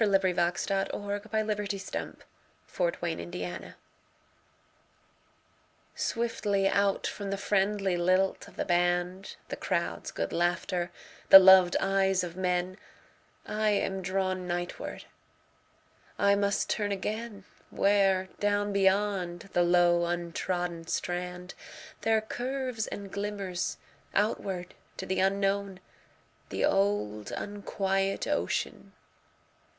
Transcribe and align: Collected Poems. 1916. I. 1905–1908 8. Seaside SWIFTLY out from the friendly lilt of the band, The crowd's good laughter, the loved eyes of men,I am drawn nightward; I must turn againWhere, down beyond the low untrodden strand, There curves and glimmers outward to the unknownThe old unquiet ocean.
Collected 0.01 0.35
Poems. 0.35 0.67
1916. 0.67 2.01
I. 2.01 2.91
1905–1908 3.21 3.65
8. 3.67 3.75
Seaside 5.93 5.93
SWIFTLY 5.93 6.67
out 6.67 7.05
from 7.05 7.29
the 7.29 7.37
friendly 7.37 7.95
lilt 7.95 8.47
of 8.47 8.55
the 8.55 8.65
band, 8.65 9.35
The 9.49 9.55
crowd's 9.57 10.09
good 10.09 10.33
laughter, 10.33 10.89
the 11.29 11.37
loved 11.37 11.77
eyes 11.79 12.23
of 12.23 12.35
men,I 12.35 13.69
am 13.69 14.01
drawn 14.01 14.47
nightward; 14.47 15.05
I 16.17 16.33
must 16.33 16.67
turn 16.67 16.89
againWhere, 16.89 18.29
down 18.39 18.73
beyond 18.73 19.49
the 19.53 19.61
low 19.63 20.05
untrodden 20.05 20.87
strand, 20.87 21.53
There 22.01 22.21
curves 22.21 22.87
and 22.87 23.11
glimmers 23.11 23.77
outward 24.15 24.73
to 24.97 25.05
the 25.05 25.17
unknownThe 25.19 26.67
old 26.67 27.31
unquiet 27.33 28.25
ocean. 28.25 28.93